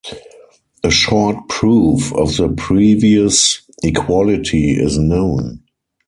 A 0.83 0.89
short 0.89 1.47
proof 1.47 2.11
of 2.15 2.35
the 2.35 2.49
previous 2.57 3.61
equality 3.83 4.71
is 4.71 4.97
known. 4.97 5.61